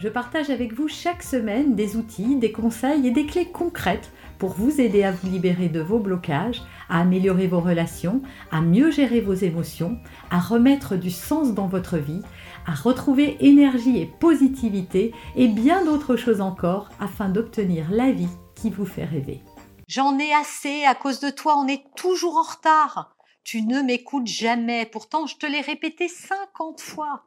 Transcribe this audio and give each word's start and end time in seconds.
je 0.00 0.08
partage 0.08 0.48
avec 0.48 0.72
vous 0.72 0.88
chaque 0.88 1.22
semaine 1.22 1.74
des 1.74 1.96
outils, 1.96 2.36
des 2.36 2.52
conseils 2.52 3.06
et 3.06 3.10
des 3.10 3.26
clés 3.26 3.50
concrètes 3.50 4.10
pour 4.38 4.54
vous 4.54 4.80
aider 4.80 5.02
à 5.02 5.12
vous 5.12 5.28
libérer 5.28 5.68
de 5.68 5.80
vos 5.80 5.98
blocages, 5.98 6.62
à 6.88 7.00
améliorer 7.00 7.46
vos 7.46 7.60
relations, 7.60 8.22
à 8.50 8.62
mieux 8.62 8.90
gérer 8.90 9.20
vos 9.20 9.34
émotions, 9.34 9.98
à 10.30 10.40
remettre 10.40 10.96
du 10.96 11.10
sens 11.10 11.52
dans 11.52 11.66
votre 11.66 11.98
vie, 11.98 12.22
à 12.66 12.72
retrouver 12.72 13.36
énergie 13.40 13.98
et 13.98 14.06
positivité 14.06 15.12
et 15.36 15.48
bien 15.48 15.84
d'autres 15.84 16.16
choses 16.16 16.40
encore 16.40 16.88
afin 16.98 17.28
d'obtenir 17.28 17.90
la 17.90 18.10
vie 18.10 18.30
qui 18.54 18.70
vous 18.70 18.86
fait 18.86 19.04
rêver. 19.04 19.42
J'en 19.86 20.18
ai 20.18 20.32
assez, 20.32 20.82
à 20.84 20.94
cause 20.94 21.20
de 21.20 21.28
toi, 21.28 21.58
on 21.58 21.68
est 21.68 21.84
toujours 21.94 22.38
en 22.38 22.50
retard. 22.50 23.16
Tu 23.44 23.60
ne 23.62 23.82
m'écoutes 23.82 24.28
jamais, 24.28 24.86
pourtant 24.86 25.26
je 25.26 25.36
te 25.36 25.44
l'ai 25.44 25.60
répété 25.60 26.08
50 26.08 26.80
fois. 26.80 27.24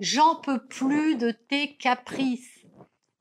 J'en 0.00 0.36
peux 0.36 0.64
plus 0.64 1.16
de 1.16 1.32
tes 1.32 1.76
caprices. 1.76 2.64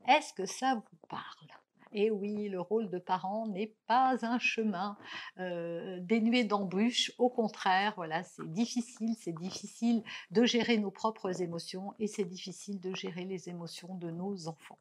Est-ce 0.08 0.32
que 0.34 0.46
ça 0.46 0.76
vous 0.76 1.08
parle? 1.10 1.48
Et 1.92 2.12
oui, 2.12 2.50
le 2.50 2.62
rôle 2.62 2.90
de 2.90 3.00
parent 3.00 3.48
n'est 3.48 3.74
pas 3.88 4.18
un 4.24 4.38
chemin 4.38 4.96
euh, 5.40 5.98
dénué 6.02 6.44
d'embûches. 6.44 7.12
Au 7.18 7.30
contraire, 7.30 7.94
voilà, 7.96 8.22
c'est 8.24 8.52
difficile, 8.52 9.16
c'est 9.20 9.34
difficile 9.34 10.04
de 10.30 10.44
gérer 10.44 10.78
nos 10.78 10.92
propres 10.92 11.42
émotions 11.42 11.94
et 11.98 12.06
c'est 12.06 12.26
difficile 12.26 12.80
de 12.80 12.94
gérer 12.94 13.26
les 13.26 13.50
émotions 13.50 13.96
de 13.96 14.12
nos 14.12 14.48
enfants. 14.48 14.78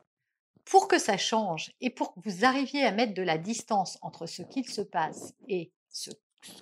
Pour 0.67 0.89
que 0.89 0.99
ça 0.99 1.17
change 1.17 1.73
et 1.81 1.91
pour 1.91 2.13
que 2.13 2.21
vous 2.29 2.45
arriviez 2.45 2.85
à 2.85 2.93
mettre 2.93 3.15
de 3.15 3.23
la 3.23 3.39
distance 3.39 3.99
entre 4.03 4.27
ce 4.27 4.43
qu'il 4.43 4.69
se 4.69 4.83
passe 4.83 5.35
et 5.49 5.73
ce 5.89 6.11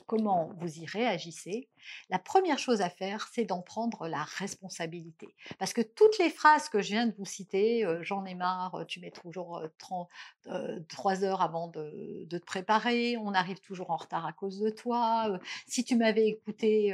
comment 0.07 0.51
vous 0.59 0.79
y 0.79 0.87
réagissez, 0.87 1.69
la 2.11 2.19
première 2.19 2.59
chose 2.59 2.81
à 2.81 2.91
faire, 2.91 3.29
c'est 3.33 3.45
d'en 3.45 3.63
prendre 3.63 4.09
la 4.09 4.23
responsabilité. 4.23 5.35
Parce 5.59 5.73
que 5.73 5.81
toutes 5.81 6.19
les 6.19 6.31
phrases 6.31 6.69
que 6.69 6.81
je 6.81 6.89
viens 6.89 7.07
de 7.07 7.15
vous 7.17 7.25
citer, 7.25 7.85
euh, 7.85 8.03
j'en 8.03 8.25
ai 8.25 8.35
marre, 8.35 8.85
tu 8.87 9.01
mets 9.01 9.11
toujours 9.11 9.63
3 9.79 10.09
euh, 10.49 11.23
heures 11.23 11.43
avant 11.43 11.69
de, 11.69 12.27
te 12.31 12.37
préparer, 12.45 13.17
on 13.17 13.35
arrive 13.35 13.61
toujours 13.61 13.91
en 13.91 13.97
retard 13.97 14.27
à 14.27 14.33
cause 14.33 14.61
de 14.61 14.71
toi, 14.71 15.29
euh, 15.31 15.39
si 15.67 15.85
tu 15.85 15.97
m'avais 15.97 16.27
écouté, 16.27 16.93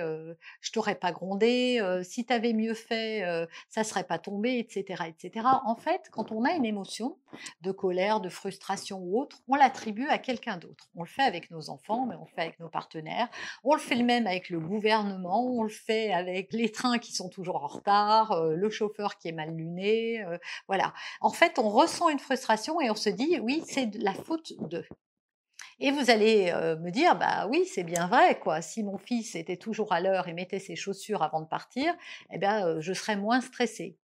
je 0.60 0.72
t'aurais 0.72 0.94
pas 0.94 1.12
grondé, 1.12 1.80
si 2.02 2.25
tu 2.25 2.32
avais 2.32 2.52
mieux 2.52 2.75
fait, 2.75 3.25
ça 3.69 3.84
serait 3.84 4.04
pas 4.04 4.19
tombé, 4.19 4.58
etc., 4.58 5.04
etc. 5.08 5.47
En 5.64 5.77
fait, 5.77 6.08
quand 6.10 6.32
on 6.32 6.44
a 6.44 6.52
une 6.52 6.64
émotion 6.64 7.19
de 7.62 7.72
colère, 7.72 8.20
de 8.20 8.28
frustration 8.28 8.98
ou 8.98 9.20
autre, 9.20 9.38
on 9.48 9.54
l'attribue 9.54 10.08
à 10.08 10.19
quelqu'un 10.19 10.56
d'autre. 10.56 10.88
On 10.94 11.02
le 11.02 11.08
fait 11.08 11.22
avec 11.22 11.50
nos 11.50 11.70
enfants, 11.70 12.06
mais 12.06 12.16
on 12.16 12.25
le 12.25 12.30
fait 12.34 12.42
avec 12.42 12.60
nos 12.60 12.69
partenaires, 12.69 13.28
on 13.64 13.75
le 13.75 13.80
fait 13.80 13.94
le 13.94 14.04
même 14.04 14.27
avec 14.27 14.50
le 14.50 14.60
gouvernement, 14.60 14.80
on 14.84 15.62
le 15.62 15.69
fait 15.69 16.12
avec 16.12 16.53
les 16.53 16.70
trains 16.70 16.98
qui 16.98 17.12
sont 17.12 17.28
toujours 17.28 17.62
en 17.62 17.67
retard, 17.67 18.33
euh, 18.33 18.55
le 18.55 18.70
chauffeur 18.70 19.17
qui 19.19 19.28
est 19.28 19.33
mal 19.33 19.55
luné, 19.55 20.22
euh, 20.25 20.39
voilà. 20.69 20.92
En 21.20 21.31
fait, 21.31 21.59
on 21.59 21.69
ressent 21.69 22.09
une 22.09 22.19
frustration 22.19 22.81
et 22.81 22.91
on 22.91 22.95
se 22.95 23.11
dit 23.11 23.39
oui, 23.41 23.62
c'est 23.67 23.95
la 23.97 24.14
faute 24.14 24.53
de. 24.69 24.84
Et 25.78 25.91
vous 25.92 26.11
allez 26.11 26.50
euh, 26.55 26.77
me 26.78 26.91
dire, 26.91 27.17
bah 27.17 27.47
oui, 27.50 27.67
c'est 27.67 27.84
bien 27.84 28.06
vrai, 28.06 28.39
quoi. 28.39 28.61
Si 28.62 28.83
mon 28.83 28.98
fils 28.98 29.34
était 29.34 29.56
toujours 29.56 29.92
à 29.92 30.00
l'heure 30.00 30.28
et 30.28 30.34
mettait 30.34 30.59
ses 30.59 30.77
chaussures 30.77 31.22
avant 31.22 31.41
de 31.41 31.47
partir, 31.49 31.94
eh 32.33 32.38
bien, 32.38 32.81
je 32.81 32.93
serais 32.93 33.16
moins 33.16 33.41
stressée. 33.41 34.00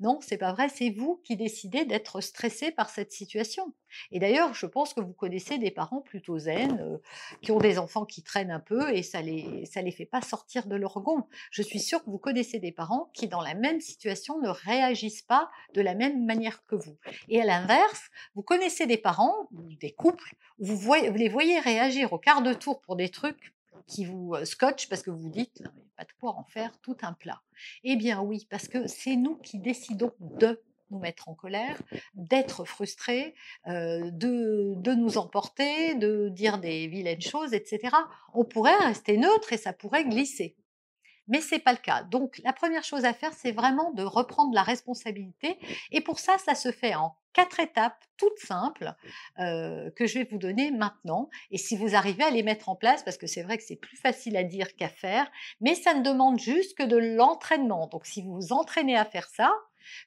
Non, 0.00 0.18
c'est 0.20 0.38
pas 0.38 0.52
vrai, 0.52 0.68
c'est 0.68 0.90
vous 0.90 1.20
qui 1.24 1.36
décidez 1.36 1.84
d'être 1.84 2.20
stressé 2.20 2.70
par 2.70 2.90
cette 2.90 3.12
situation. 3.12 3.72
Et 4.12 4.18
d'ailleurs, 4.18 4.54
je 4.54 4.66
pense 4.66 4.94
que 4.94 5.00
vous 5.00 5.12
connaissez 5.12 5.58
des 5.58 5.70
parents 5.70 6.00
plutôt 6.00 6.38
zen, 6.38 6.78
euh, 6.80 6.98
qui 7.42 7.52
ont 7.52 7.58
des 7.58 7.78
enfants 7.78 8.04
qui 8.04 8.22
traînent 8.22 8.50
un 8.50 8.60
peu 8.60 8.94
et 8.94 9.02
ça 9.02 9.22
les, 9.22 9.64
ça 9.66 9.82
les 9.82 9.90
fait 9.90 10.06
pas 10.06 10.20
sortir 10.20 10.66
de 10.66 10.76
leur 10.76 11.00
gond. 11.00 11.24
Je 11.50 11.62
suis 11.62 11.80
sûre 11.80 12.04
que 12.04 12.10
vous 12.10 12.18
connaissez 12.18 12.58
des 12.58 12.72
parents 12.72 13.10
qui, 13.14 13.28
dans 13.28 13.42
la 13.42 13.54
même 13.54 13.80
situation, 13.80 14.40
ne 14.40 14.48
réagissent 14.48 15.22
pas 15.22 15.50
de 15.74 15.80
la 15.80 15.94
même 15.94 16.24
manière 16.24 16.64
que 16.66 16.76
vous. 16.76 16.96
Et 17.28 17.40
à 17.40 17.44
l'inverse, 17.44 18.10
vous 18.34 18.42
connaissez 18.42 18.86
des 18.86 18.98
parents 18.98 19.48
des 19.80 19.92
couples 19.92 20.34
vous, 20.58 20.76
vous 20.76 20.94
les 20.94 21.28
voyez 21.28 21.58
réagir 21.60 22.12
au 22.12 22.18
quart 22.18 22.42
de 22.42 22.52
tour 22.52 22.80
pour 22.80 22.96
des 22.96 23.08
trucs 23.08 23.54
qui 23.86 24.04
vous 24.04 24.34
scotche 24.44 24.88
parce 24.88 25.02
que 25.02 25.10
vous 25.10 25.28
dites, 25.28 25.62
pas 25.98 26.04
de 26.04 26.12
quoi 26.20 26.36
en 26.36 26.44
faire 26.44 26.78
tout 26.80 26.96
un 27.02 27.12
plat. 27.12 27.42
Eh 27.82 27.96
bien 27.96 28.22
oui, 28.22 28.46
parce 28.48 28.68
que 28.68 28.86
c'est 28.86 29.16
nous 29.16 29.36
qui 29.36 29.58
décidons 29.58 30.12
de 30.20 30.62
nous 30.90 31.00
mettre 31.00 31.28
en 31.28 31.34
colère, 31.34 31.76
d'être 32.14 32.64
frustrés, 32.64 33.34
de, 33.66 34.74
de, 34.76 34.94
nous 34.94 35.18
emporter, 35.18 35.96
de 35.96 36.28
dire 36.30 36.58
des 36.58 36.86
vilaines 36.86 37.20
choses, 37.20 37.52
etc. 37.52 37.94
On 38.32 38.44
pourrait 38.44 38.76
rester 38.76 39.18
neutre 39.18 39.52
et 39.52 39.58
ça 39.58 39.72
pourrait 39.72 40.04
glisser 40.04 40.56
mais 41.28 41.40
c'est 41.40 41.58
pas 41.58 41.72
le 41.72 41.78
cas. 41.78 42.02
Donc 42.04 42.40
la 42.44 42.52
première 42.52 42.84
chose 42.84 43.04
à 43.04 43.12
faire, 43.12 43.32
c'est 43.32 43.52
vraiment 43.52 43.92
de 43.92 44.02
reprendre 44.02 44.54
la 44.54 44.62
responsabilité. 44.62 45.58
Et 45.92 46.00
pour 46.00 46.18
ça, 46.18 46.38
ça 46.38 46.54
se 46.54 46.72
fait 46.72 46.94
en 46.94 47.16
quatre 47.32 47.60
étapes 47.60 48.02
toutes 48.16 48.38
simples 48.38 48.94
euh, 49.38 49.90
que 49.92 50.06
je 50.06 50.18
vais 50.18 50.28
vous 50.30 50.38
donner 50.38 50.70
maintenant. 50.70 51.28
Et 51.50 51.58
si 51.58 51.76
vous 51.76 51.94
arrivez 51.94 52.24
à 52.24 52.30
les 52.30 52.42
mettre 52.42 52.68
en 52.68 52.74
place, 52.74 53.04
parce 53.04 53.16
que 53.16 53.26
c'est 53.26 53.42
vrai 53.42 53.58
que 53.58 53.64
c'est 53.64 53.76
plus 53.76 53.96
facile 53.96 54.36
à 54.36 54.42
dire 54.42 54.74
qu'à 54.74 54.88
faire, 54.88 55.30
mais 55.60 55.74
ça 55.74 55.94
ne 55.94 56.02
demande 56.02 56.38
juste 56.40 56.76
que 56.76 56.82
de 56.82 56.96
l'entraînement. 56.96 57.86
Donc 57.86 58.06
si 58.06 58.22
vous 58.22 58.34
vous 58.34 58.52
entraînez 58.52 58.96
à 58.96 59.04
faire 59.04 59.28
ça, 59.28 59.52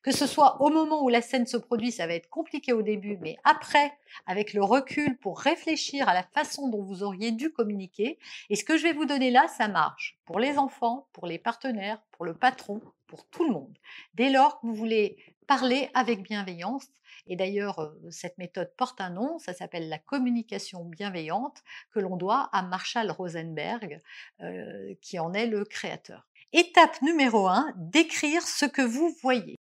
que 0.04 0.12
ce 0.12 0.28
soit 0.28 0.62
au 0.62 0.70
moment 0.70 1.04
où 1.04 1.10
la 1.10 1.22
scène 1.22 1.46
se 1.46 1.58
produit, 1.58 1.92
ça 1.92 2.08
va 2.08 2.14
être 2.14 2.30
compliqué 2.30 2.74
au 2.74 2.82
début, 2.82 3.18
mais 3.22 3.38
après, 3.44 3.94
avec 4.26 4.54
le 4.54 4.64
recul 4.64 5.18
pour 5.18 5.40
réfléchir 5.40 6.08
à 6.08 6.14
la 6.14 6.24
façon 6.24 6.70
dont 6.70 6.84
vous 6.84 7.04
auriez 7.04 7.32
dû 7.32 7.52
communiquer. 7.52 8.20
Et 8.50 8.56
ce 8.56 8.64
que 8.64 8.78
je 8.78 8.84
vais 8.84 8.94
vous 8.94 9.06
donner 9.06 9.32
là, 9.32 9.48
ça 9.48 9.68
marche 9.68 10.18
pour 10.26 10.40
les 10.40 10.58
enfants, 10.58 11.08
pour 11.14 11.28
les 11.28 11.40
partenaires, 11.40 12.02
pour 12.12 12.26
le 12.26 12.34
patron, 12.34 12.82
pour 13.08 13.26
tout 13.28 13.44
le 13.44 13.52
monde. 13.52 13.78
Dès 14.14 14.30
lors 14.30 14.60
que 14.60 14.68
vous 14.68 14.74
voulez 14.74 15.18
parler 15.48 15.90
avec 15.94 16.22
bienveillance, 16.22 16.88
et 17.28 17.36
d'ailleurs, 17.36 17.80
euh, 17.80 17.92
cette 18.10 18.38
méthode 18.38 18.74
porte 18.78 19.00
un 19.02 19.10
nom, 19.10 19.38
ça 19.40 19.54
s'appelle 19.54 19.90
la 19.90 20.00
communication 20.00 20.84
bienveillante, 20.86 21.64
que 21.92 22.00
l'on 22.00 22.18
doit 22.18 22.50
à 22.52 22.64
Marshall 22.64 23.12
Rosenberg, 23.12 24.00
euh, 24.42 24.96
qui 25.02 25.20
en 25.20 25.34
est 25.34 25.48
le 25.48 25.66
créateur. 25.66 26.28
Étape 26.54 27.02
numéro 27.02 27.48
1, 27.48 27.74
décrire 27.78 28.42
ce 28.42 28.66
que 28.66 28.82
vous 28.82 29.16
voyez 29.22 29.61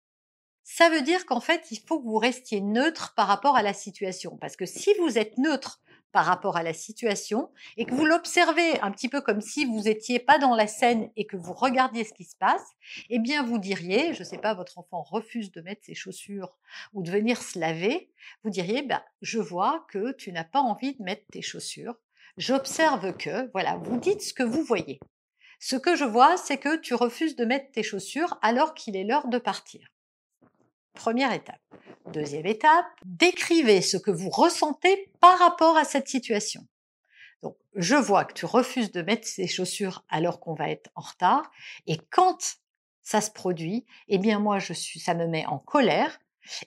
ça 0.80 0.88
veut 0.88 1.02
dire 1.02 1.26
qu'en 1.26 1.40
fait, 1.40 1.70
il 1.72 1.80
faut 1.86 2.00
que 2.00 2.06
vous 2.06 2.16
restiez 2.16 2.62
neutre 2.62 3.12
par 3.14 3.26
rapport 3.26 3.54
à 3.54 3.62
la 3.62 3.74
situation. 3.74 4.38
Parce 4.38 4.56
que 4.56 4.64
si 4.64 4.94
vous 4.94 5.18
êtes 5.18 5.36
neutre 5.36 5.82
par 6.10 6.24
rapport 6.24 6.56
à 6.56 6.62
la 6.62 6.72
situation 6.72 7.50
et 7.76 7.84
que 7.84 7.94
vous 7.94 8.06
l'observez 8.06 8.80
un 8.80 8.90
petit 8.90 9.10
peu 9.10 9.20
comme 9.20 9.42
si 9.42 9.66
vous 9.66 9.82
n'étiez 9.82 10.20
pas 10.20 10.38
dans 10.38 10.56
la 10.56 10.66
scène 10.66 11.10
et 11.16 11.26
que 11.26 11.36
vous 11.36 11.52
regardiez 11.52 12.04
ce 12.04 12.14
qui 12.14 12.24
se 12.24 12.34
passe, 12.34 12.64
eh 13.10 13.18
bien 13.18 13.42
vous 13.42 13.58
diriez, 13.58 14.14
je 14.14 14.20
ne 14.20 14.24
sais 14.24 14.38
pas, 14.38 14.54
votre 14.54 14.78
enfant 14.78 15.02
refuse 15.02 15.52
de 15.52 15.60
mettre 15.60 15.84
ses 15.84 15.94
chaussures 15.94 16.56
ou 16.94 17.02
de 17.02 17.10
venir 17.10 17.42
se 17.42 17.58
laver, 17.58 18.10
vous 18.42 18.48
diriez, 18.48 18.80
bah, 18.80 19.04
je 19.20 19.38
vois 19.38 19.84
que 19.90 20.12
tu 20.12 20.32
n'as 20.32 20.44
pas 20.44 20.60
envie 20.60 20.94
de 20.94 21.02
mettre 21.02 21.26
tes 21.30 21.42
chaussures. 21.42 21.96
J'observe 22.38 23.14
que, 23.18 23.50
voilà, 23.52 23.76
vous 23.76 23.98
dites 23.98 24.22
ce 24.22 24.32
que 24.32 24.42
vous 24.42 24.64
voyez. 24.64 24.98
Ce 25.58 25.76
que 25.76 25.94
je 25.94 26.06
vois, 26.06 26.38
c'est 26.38 26.56
que 26.56 26.78
tu 26.78 26.94
refuses 26.94 27.36
de 27.36 27.44
mettre 27.44 27.70
tes 27.70 27.82
chaussures 27.82 28.38
alors 28.40 28.72
qu'il 28.72 28.96
est 28.96 29.04
l'heure 29.04 29.28
de 29.28 29.36
partir. 29.36 29.90
Première 30.94 31.32
étape. 31.32 31.60
Deuxième 32.12 32.46
étape, 32.46 32.86
décrivez 33.04 33.82
ce 33.82 33.96
que 33.96 34.10
vous 34.10 34.30
ressentez 34.30 35.12
par 35.20 35.38
rapport 35.38 35.76
à 35.76 35.84
cette 35.84 36.08
situation. 36.08 36.66
Donc, 37.42 37.56
je 37.74 37.94
vois 37.94 38.24
que 38.24 38.34
tu 38.34 38.46
refuses 38.46 38.90
de 38.90 39.02
mettre 39.02 39.26
ces 39.26 39.46
chaussures 39.46 40.04
alors 40.08 40.40
qu'on 40.40 40.54
va 40.54 40.70
être 40.70 40.90
en 40.94 41.00
retard. 41.00 41.50
Et 41.86 41.98
quand 42.10 42.56
ça 43.02 43.20
se 43.20 43.30
produit, 43.30 43.86
eh 44.08 44.18
bien, 44.18 44.38
moi, 44.38 44.58
ça 44.60 45.14
me 45.14 45.26
met 45.26 45.46
en 45.46 45.58
colère 45.58 46.18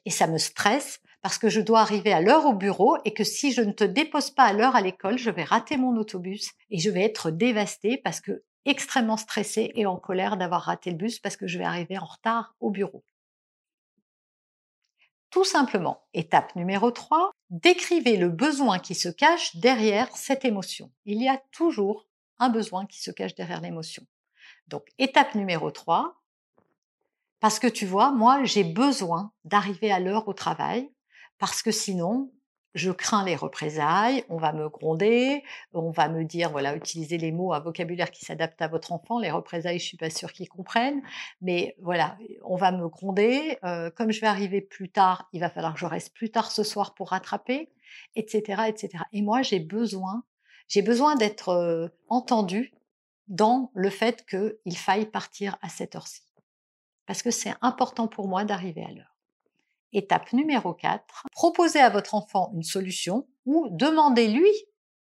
et 0.06 0.12
ça 0.12 0.28
me 0.28 0.38
stresse 0.38 1.00
parce 1.22 1.38
que 1.38 1.50
je 1.50 1.62
dois 1.62 1.80
arriver 1.80 2.12
à 2.12 2.22
l'heure 2.22 2.46
au 2.46 2.54
bureau 2.54 2.98
et 3.06 3.14
que 3.14 3.24
si 3.24 3.52
je 3.54 3.62
ne 3.62 3.72
te 3.72 3.84
dépose 3.84 4.32
pas 4.32 4.44
à 4.44 4.54
l'heure 4.54 4.76
à 4.76 4.82
l'école, 4.82 5.18
je 5.18 5.30
vais 5.30 5.44
rater 5.44 5.78
mon 5.78 5.96
autobus 5.96 6.52
et 6.70 6.80
je 6.80 6.90
vais 6.90 7.04
être 7.04 7.32
dévastée 7.32 7.98
parce 8.04 8.20
que 8.20 8.44
extrêmement 8.66 9.18
stressée 9.18 9.72
et 9.76 9.86
en 9.86 9.98
colère 9.98 10.38
d'avoir 10.38 10.64
raté 10.64 10.92
le 10.92 10.98
bus 10.98 11.20
parce 11.20 11.38
que 11.38 11.48
je 11.48 11.58
vais 11.58 11.66
arriver 11.66 11.98
en 11.98 12.06
retard 12.06 12.56
au 12.60 12.72
bureau. 12.72 13.04
Tout 15.34 15.46
simplement, 15.46 16.04
étape 16.14 16.56
numéro 16.56 16.92
3, 16.92 17.32
décrivez 17.50 18.18
le 18.18 18.30
besoin 18.30 18.78
qui 18.78 18.94
se 18.94 19.10
cache 19.10 19.56
derrière 19.56 20.16
cette 20.16 20.46
émotion. 20.46 20.92
Il 21.06 21.24
y 21.24 21.28
a 21.28 21.42
toujours 21.52 22.08
un 22.38 22.50
besoin 22.50 22.86
qui 22.86 23.02
se 23.02 23.10
cache 23.10 23.34
derrière 23.34 23.60
l'émotion. 23.60 24.06
Donc, 24.68 24.84
étape 25.00 25.34
numéro 25.34 25.72
3, 25.72 26.22
parce 27.40 27.58
que 27.58 27.66
tu 27.66 27.88
vois, 27.88 28.12
moi, 28.12 28.44
j'ai 28.44 28.64
besoin 28.64 29.34
d'arriver 29.44 29.92
à 29.92 30.00
l'heure 30.00 30.28
au 30.28 30.34
travail, 30.34 30.92
parce 31.40 31.64
que 31.64 31.72
sinon, 31.72 32.32
je 32.74 32.92
crains 32.92 33.24
les 33.24 33.36
représailles, 33.36 34.24
on 34.30 34.38
va 34.38 34.52
me 34.52 34.68
gronder, 34.68 35.44
on 35.74 35.92
va 35.92 36.10
me 36.10 36.24
dire, 36.24 36.50
voilà, 36.50 36.76
utilisez 36.76 37.18
les 37.18 37.32
mots, 37.32 37.54
un 37.54 37.60
vocabulaire 37.60 38.10
qui 38.10 38.26
s'adapte 38.26 38.62
à 38.62 38.68
votre 38.68 38.92
enfant. 38.92 39.20
Les 39.20 39.32
représailles, 39.32 39.80
je 39.80 39.86
suis 39.86 39.98
pas 39.98 40.10
sûre 40.10 40.34
qu'ils 40.34 40.50
comprennent, 40.50 41.02
mais 41.42 41.76
voilà, 41.82 42.18
on 42.44 42.56
va 42.56 42.72
me 42.72 42.88
gronder. 42.88 43.58
Euh, 43.64 43.92
comme 43.92 44.12
je 44.12 44.22
vais 44.22 44.28
arriver 44.28 44.62
plus 44.62 44.90
tard, 44.90 45.30
il 45.34 45.40
va 45.40 45.50
falloir 45.50 45.74
que 45.74 45.80
je 45.80 45.86
reste 45.86 46.14
plus 46.14 46.32
tard 46.32 46.52
ce 46.52 46.64
soir 46.64 46.96
pour 46.96 47.10
rattraper, 47.10 47.72
etc., 48.16 48.64
etc. 48.68 49.04
Et 49.12 49.22
moi, 49.22 49.44
j'ai 49.44 49.60
besoin, 49.60 50.24
j'ai 50.68 50.82
besoin 50.82 51.16
d'être 51.16 51.50
euh, 51.50 51.90
entendue 52.10 52.74
dans 53.28 53.72
le 53.76 53.90
fait 53.90 54.26
qu'il 54.26 54.78
faille 54.78 55.06
partir 55.06 55.58
à 55.62 55.70
cette 55.70 55.96
heure-ci, 55.96 56.24
parce 57.06 57.22
que 57.22 57.32
c'est 57.32 57.54
important 57.62 58.08
pour 58.08 58.28
moi 58.28 58.44
d'arriver 58.46 58.84
à 58.84 58.92
l'heure. 58.92 59.13
Étape 59.94 60.34
numéro 60.34 60.74
4, 60.74 61.04
proposez 61.32 61.80
à 61.80 61.90
votre 61.90 62.16
enfant 62.16 62.52
une 62.54 62.64
solution 62.64 63.28
ou 63.46 63.68
demandez-lui, 63.72 64.52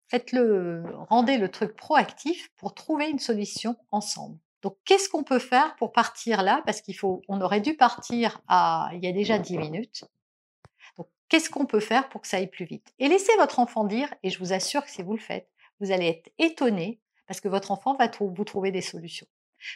faites-le, 0.08 0.84
rendez 1.08 1.38
le 1.38 1.50
truc 1.50 1.76
proactif 1.76 2.50
pour 2.56 2.74
trouver 2.74 3.08
une 3.08 3.18
solution 3.18 3.76
ensemble. 3.90 4.38
Donc, 4.62 4.76
qu'est-ce 4.84 5.08
qu'on 5.08 5.22
peut 5.24 5.38
faire 5.38 5.74
pour 5.76 5.92
partir 5.92 6.42
là? 6.42 6.62
Parce 6.66 6.82
qu'il 6.82 6.96
faut, 6.96 7.22
on 7.28 7.40
aurait 7.40 7.62
dû 7.62 7.76
partir 7.76 8.42
il 8.92 9.00
y 9.02 9.06
a 9.06 9.12
déjà 9.12 9.38
10 9.38 9.56
minutes. 9.56 10.04
Donc, 10.98 11.08
qu'est-ce 11.28 11.48
qu'on 11.48 11.64
peut 11.64 11.80
faire 11.80 12.08
pour 12.08 12.20
que 12.20 12.28
ça 12.28 12.36
aille 12.36 12.50
plus 12.50 12.66
vite? 12.66 12.92
Et 12.98 13.08
laissez 13.08 13.34
votre 13.38 13.58
enfant 13.58 13.84
dire, 13.84 14.12
et 14.22 14.28
je 14.28 14.38
vous 14.38 14.52
assure 14.52 14.84
que 14.84 14.90
si 14.90 15.02
vous 15.02 15.14
le 15.14 15.20
faites, 15.20 15.48
vous 15.80 15.92
allez 15.92 16.08
être 16.08 16.30
étonné 16.38 17.00
parce 17.26 17.40
que 17.40 17.48
votre 17.48 17.70
enfant 17.70 17.94
va 17.94 18.10
vous 18.20 18.44
trouver 18.44 18.70
des 18.70 18.82
solutions. 18.82 19.26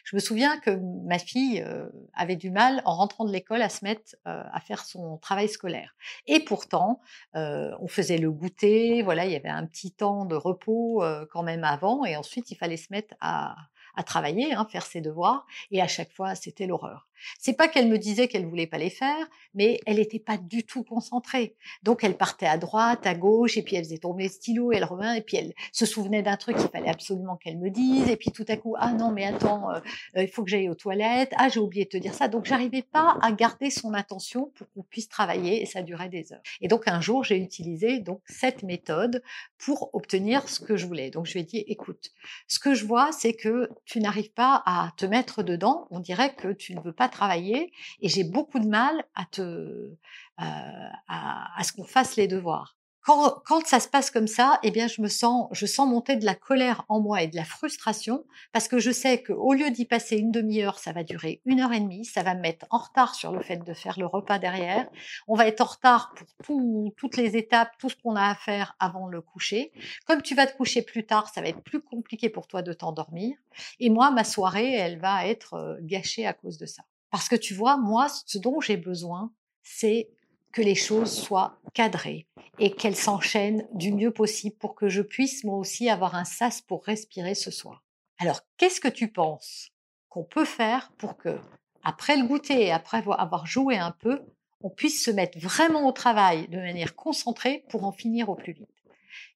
Je 0.04 0.16
me 0.16 0.20
souviens 0.20 0.58
que 0.58 0.70
ma 1.06 1.18
fille 1.18 1.62
euh, 1.66 1.88
avait 2.14 2.36
du 2.36 2.50
mal 2.50 2.82
en 2.84 2.96
rentrant 2.96 3.24
de 3.24 3.32
l'école 3.32 3.62
à 3.62 3.68
se 3.68 3.84
mettre 3.84 4.16
euh, 4.26 4.42
à 4.52 4.60
faire 4.60 4.84
son 4.84 5.18
travail 5.18 5.48
scolaire. 5.48 5.94
Et 6.26 6.40
pourtant, 6.40 7.00
euh, 7.36 7.70
on 7.80 7.88
faisait 7.88 8.18
le 8.18 8.30
goûter, 8.30 9.02
voilà, 9.02 9.26
il 9.26 9.32
y 9.32 9.36
avait 9.36 9.48
un 9.48 9.66
petit 9.66 9.92
temps 9.92 10.24
de 10.24 10.34
repos 10.34 11.02
quand 11.30 11.42
même 11.42 11.64
avant, 11.64 12.04
et 12.04 12.16
ensuite 12.16 12.50
il 12.50 12.56
fallait 12.56 12.76
se 12.76 12.88
mettre 12.90 13.14
à, 13.20 13.56
à 13.96 14.02
travailler, 14.02 14.52
hein, 14.52 14.66
faire 14.70 14.86
ses 14.86 15.00
devoirs, 15.00 15.46
et 15.70 15.80
à 15.80 15.88
chaque 15.88 16.12
fois 16.12 16.34
c'était 16.34 16.66
l'horreur. 16.66 17.08
C'est 17.38 17.54
pas 17.54 17.68
qu'elle 17.68 17.88
me 17.88 17.98
disait 17.98 18.28
qu'elle 18.28 18.46
voulait 18.46 18.66
pas 18.66 18.78
les 18.78 18.90
faire, 18.90 19.26
mais 19.54 19.80
elle 19.86 19.96
n'était 19.96 20.18
pas 20.18 20.36
du 20.36 20.64
tout 20.64 20.82
concentrée. 20.82 21.56
Donc 21.82 22.04
elle 22.04 22.16
partait 22.16 22.46
à 22.46 22.58
droite, 22.58 23.06
à 23.06 23.14
gauche, 23.14 23.56
et 23.56 23.62
puis 23.62 23.76
elle 23.76 23.84
faisait 23.84 23.98
tomber 23.98 24.24
le 24.24 24.30
stylo, 24.30 24.72
et 24.72 24.76
elle 24.76 24.84
revenait, 24.84 25.18
et 25.18 25.22
puis 25.22 25.36
elle 25.36 25.54
se 25.72 25.86
souvenait 25.86 26.22
d'un 26.22 26.36
truc 26.36 26.56
qu'il 26.56 26.68
fallait 26.68 26.90
absolument 26.90 27.36
qu'elle 27.36 27.58
me 27.58 27.70
dise, 27.70 28.08
et 28.08 28.16
puis 28.16 28.30
tout 28.30 28.44
à 28.48 28.56
coup, 28.56 28.74
ah 28.78 28.92
non, 28.92 29.10
mais 29.10 29.24
attends, 29.24 29.70
euh, 29.70 29.80
euh, 30.16 30.22
il 30.22 30.28
faut 30.28 30.44
que 30.44 30.50
j'aille 30.50 30.68
aux 30.68 30.74
toilettes, 30.74 31.32
ah 31.36 31.48
j'ai 31.48 31.60
oublié 31.60 31.84
de 31.84 31.90
te 31.90 31.96
dire 31.96 32.14
ça. 32.14 32.28
Donc 32.28 32.44
j'arrivais 32.44 32.82
pas 32.82 33.16
à 33.22 33.32
garder 33.32 33.70
son 33.70 33.94
attention 33.94 34.52
pour 34.54 34.66
qu'on 34.72 34.82
puisse 34.82 35.08
travailler, 35.08 35.62
et 35.62 35.66
ça 35.66 35.82
durait 35.82 36.08
des 36.08 36.32
heures. 36.32 36.42
Et 36.60 36.68
donc 36.68 36.88
un 36.88 37.00
jour, 37.00 37.24
j'ai 37.24 37.36
utilisé 37.36 38.00
donc 38.00 38.20
cette 38.26 38.62
méthode 38.62 39.22
pour 39.58 39.90
obtenir 39.94 40.48
ce 40.48 40.60
que 40.60 40.76
je 40.76 40.86
voulais. 40.86 41.10
Donc 41.10 41.26
je 41.26 41.34
lui 41.34 41.40
ai 41.40 41.44
dit, 41.44 41.64
écoute, 41.68 42.10
ce 42.48 42.58
que 42.58 42.74
je 42.74 42.84
vois, 42.84 43.12
c'est 43.12 43.34
que 43.34 43.70
tu 43.84 44.00
n'arrives 44.00 44.32
pas 44.32 44.62
à 44.66 44.92
te 44.96 45.06
mettre 45.06 45.42
dedans. 45.42 45.86
On 45.90 46.00
dirait 46.00 46.34
que 46.34 46.52
tu 46.52 46.74
ne 46.74 46.80
veux 46.80 46.92
pas 46.92 47.08
travailler 47.08 47.72
et 48.00 48.08
j'ai 48.08 48.24
beaucoup 48.24 48.58
de 48.58 48.68
mal 48.68 49.04
à 49.14 49.24
te, 49.26 49.40
euh, 49.42 49.96
à, 50.38 51.58
à 51.58 51.64
ce 51.64 51.72
qu'on 51.72 51.84
fasse 51.84 52.16
les 52.16 52.26
devoirs 52.26 52.76
quand, 53.04 53.42
quand, 53.44 53.66
ça 53.66 53.80
se 53.80 53.88
passe 53.88 54.10
comme 54.10 54.26
ça, 54.26 54.58
eh 54.62 54.70
bien, 54.70 54.88
je 54.88 55.02
me 55.02 55.08
sens, 55.08 55.48
je 55.52 55.66
sens 55.66 55.86
monter 55.86 56.16
de 56.16 56.24
la 56.24 56.34
colère 56.34 56.84
en 56.88 57.00
moi 57.00 57.22
et 57.22 57.28
de 57.28 57.36
la 57.36 57.44
frustration 57.44 58.24
parce 58.52 58.66
que 58.66 58.78
je 58.78 58.90
sais 58.90 59.22
qu'au 59.22 59.52
lieu 59.52 59.70
d'y 59.70 59.84
passer 59.84 60.16
une 60.16 60.32
demi-heure, 60.32 60.78
ça 60.78 60.92
va 60.92 61.04
durer 61.04 61.42
une 61.44 61.60
heure 61.60 61.72
et 61.72 61.80
demie, 61.80 62.06
ça 62.06 62.22
va 62.22 62.34
me 62.34 62.40
mettre 62.40 62.66
en 62.70 62.78
retard 62.78 63.14
sur 63.14 63.30
le 63.32 63.42
fait 63.42 63.58
de 63.58 63.74
faire 63.74 63.98
le 63.98 64.06
repas 64.06 64.38
derrière. 64.38 64.88
On 65.28 65.34
va 65.34 65.46
être 65.46 65.60
en 65.60 65.66
retard 65.66 66.14
pour 66.16 66.28
tout, 66.42 66.94
toutes 66.96 67.18
les 67.18 67.36
étapes, 67.36 67.72
tout 67.78 67.90
ce 67.90 67.96
qu'on 67.96 68.16
a 68.16 68.30
à 68.30 68.34
faire 68.34 68.74
avant 68.78 69.06
le 69.06 69.20
coucher. 69.20 69.72
Comme 70.06 70.22
tu 70.22 70.34
vas 70.34 70.46
te 70.46 70.56
coucher 70.56 70.80
plus 70.80 71.04
tard, 71.04 71.28
ça 71.28 71.42
va 71.42 71.48
être 71.48 71.62
plus 71.62 71.82
compliqué 71.82 72.30
pour 72.30 72.46
toi 72.46 72.62
de 72.62 72.72
t'endormir. 72.72 73.36
Et 73.80 73.90
moi, 73.90 74.10
ma 74.10 74.24
soirée, 74.24 74.72
elle 74.72 74.98
va 74.98 75.26
être 75.26 75.54
euh, 75.54 75.76
gâchée 75.82 76.26
à 76.26 76.32
cause 76.32 76.56
de 76.56 76.66
ça. 76.66 76.84
Parce 77.10 77.28
que 77.28 77.36
tu 77.36 77.54
vois, 77.54 77.76
moi, 77.76 78.08
ce 78.08 78.38
dont 78.38 78.60
j'ai 78.60 78.76
besoin, 78.76 79.30
c'est 79.62 80.08
que 80.54 80.62
les 80.62 80.76
choses 80.76 81.12
soient 81.12 81.58
cadrées 81.74 82.28
et 82.60 82.70
qu'elles 82.70 82.96
s'enchaînent 82.96 83.66
du 83.72 83.92
mieux 83.92 84.12
possible 84.12 84.56
pour 84.56 84.76
que 84.76 84.88
je 84.88 85.02
puisse 85.02 85.42
moi 85.42 85.58
aussi 85.58 85.90
avoir 85.90 86.14
un 86.14 86.24
sas 86.24 86.62
pour 86.62 86.84
respirer 86.84 87.34
ce 87.34 87.50
soir. 87.50 87.82
Alors, 88.18 88.40
qu'est-ce 88.56 88.80
que 88.80 88.88
tu 88.88 89.08
penses 89.08 89.70
qu'on 90.08 90.22
peut 90.22 90.44
faire 90.44 90.92
pour 90.96 91.16
que, 91.16 91.40
après 91.82 92.16
le 92.16 92.28
goûter 92.28 92.66
et 92.66 92.70
après 92.70 93.02
avoir 93.18 93.46
joué 93.46 93.76
un 93.76 93.90
peu, 93.90 94.22
on 94.60 94.70
puisse 94.70 95.04
se 95.04 95.10
mettre 95.10 95.38
vraiment 95.40 95.88
au 95.88 95.92
travail 95.92 96.46
de 96.46 96.58
manière 96.58 96.94
concentrée 96.94 97.64
pour 97.68 97.84
en 97.84 97.92
finir 97.92 98.28
au 98.28 98.36
plus 98.36 98.52
vite? 98.52 98.68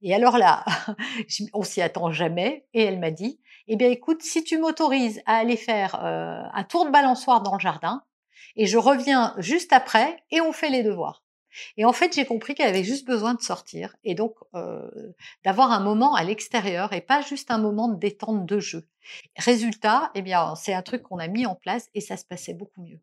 Et 0.02 0.14
alors 0.14 0.38
là, 0.38 0.64
on 1.52 1.64
s'y 1.64 1.82
attend 1.82 2.12
jamais. 2.12 2.64
Et 2.74 2.84
elle 2.84 3.00
m'a 3.00 3.10
dit, 3.10 3.40
eh 3.66 3.74
bien 3.74 3.90
écoute, 3.90 4.22
si 4.22 4.44
tu 4.44 4.56
m'autorises 4.56 5.20
à 5.26 5.38
aller 5.38 5.56
faire 5.56 5.96
euh, 6.04 6.42
un 6.52 6.64
tour 6.64 6.86
de 6.86 6.90
balançoire 6.90 7.42
dans 7.42 7.54
le 7.54 7.60
jardin, 7.60 8.04
et 8.56 8.66
je 8.66 8.78
reviens 8.78 9.34
juste 9.38 9.72
après 9.72 10.22
et 10.30 10.40
on 10.40 10.52
fait 10.52 10.70
les 10.70 10.82
devoirs. 10.82 11.22
Et 11.76 11.84
en 11.84 11.92
fait, 11.92 12.14
j'ai 12.14 12.24
compris 12.24 12.54
qu'elle 12.54 12.68
avait 12.68 12.84
juste 12.84 13.06
besoin 13.06 13.34
de 13.34 13.40
sortir 13.40 13.96
et 14.04 14.14
donc 14.14 14.34
euh, 14.54 14.88
d'avoir 15.44 15.72
un 15.72 15.80
moment 15.80 16.14
à 16.14 16.24
l'extérieur 16.24 16.92
et 16.92 17.00
pas 17.00 17.22
juste 17.22 17.50
un 17.50 17.58
moment 17.58 17.88
de 17.88 17.98
détente 17.98 18.46
de 18.46 18.58
jeu. 18.58 18.86
Résultat, 19.36 20.10
eh 20.14 20.22
bien, 20.22 20.54
c'est 20.54 20.74
un 20.74 20.82
truc 20.82 21.02
qu'on 21.02 21.18
a 21.18 21.28
mis 21.28 21.46
en 21.46 21.54
place 21.54 21.88
et 21.94 22.00
ça 22.00 22.16
se 22.16 22.24
passait 22.24 22.54
beaucoup 22.54 22.82
mieux. 22.82 23.00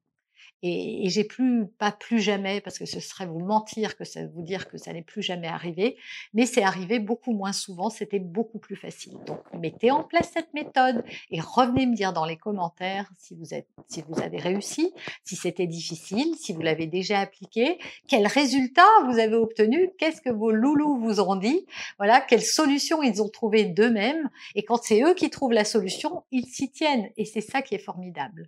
Et, 0.68 1.10
j'ai 1.10 1.24
plus, 1.24 1.68
pas 1.68 1.92
plus 1.92 2.20
jamais, 2.20 2.60
parce 2.60 2.80
que 2.80 2.86
ce 2.86 3.00
serait 3.00 3.28
vous 3.28 3.40
mentir 3.40 3.96
que 3.96 4.04
ça 4.04 4.26
vous 4.26 4.42
dire 4.42 4.68
que 4.68 4.80
ça 4.80 4.94
n'est 4.94 5.04
plus 5.04 5.22
jamais 5.22 5.48
arrivé, 5.48 5.96
mais 6.34 6.48
c'est 6.48 6.64
arrivé 6.64 6.98
beaucoup 6.98 7.34
moins 7.34 7.54
souvent, 7.54 7.92
c'était 7.92 8.18
beaucoup 8.18 8.58
plus 8.58 8.76
facile. 8.76 9.14
Donc, 9.28 9.40
mettez 9.54 9.92
en 9.92 10.04
place 10.04 10.32
cette 10.34 10.52
méthode 10.56 11.04
et 11.30 11.40
revenez 11.40 11.86
me 11.86 11.96
dire 11.96 12.14
dans 12.14 12.26
les 12.26 12.36
commentaires 12.36 13.12
si 13.20 13.36
vous, 13.36 13.54
êtes, 13.54 13.68
si 13.88 14.04
vous 14.10 14.20
avez 14.20 14.40
réussi, 14.40 14.92
si 15.24 15.36
c'était 15.36 15.68
difficile, 15.68 16.34
si 16.36 16.52
vous 16.52 16.62
l'avez 16.62 16.88
déjà 16.88 17.20
appliqué, 17.20 17.78
quels 18.08 18.26
résultats 18.26 18.82
vous 19.08 19.20
avez 19.20 19.36
obtenus, 19.36 19.90
qu'est-ce 20.00 20.20
que 20.20 20.32
vos 20.32 20.50
loulous 20.50 20.98
vous 20.98 21.20
ont 21.20 21.36
dit, 21.36 21.68
voilà, 22.00 22.22
quelles 22.22 22.42
solutions 22.42 23.04
ils 23.04 23.22
ont 23.22 23.30
trouvé 23.30 23.66
d'eux-mêmes. 23.66 24.32
Et 24.56 24.64
quand 24.64 24.82
c'est 24.82 25.04
eux 25.04 25.14
qui 25.14 25.30
trouvent 25.30 25.54
la 25.54 25.64
solution, 25.64 26.24
ils 26.32 26.48
s'y 26.48 26.72
tiennent. 26.72 27.10
Et 27.18 27.26
c'est 27.26 27.42
ça 27.42 27.62
qui 27.62 27.76
est 27.76 27.80
formidable. 27.80 28.48